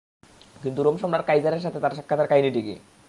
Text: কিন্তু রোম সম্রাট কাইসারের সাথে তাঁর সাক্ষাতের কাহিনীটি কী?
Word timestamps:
কিন্তু 0.55 0.79
রোম 0.83 0.95
সম্রাট 0.97 1.23
কাইসারের 1.25 1.61
সাথে 1.61 1.79
তাঁর 1.79 1.95
সাক্ষাতের 1.95 2.27
কাহিনীটি 2.27 2.61
কী? 2.61 2.75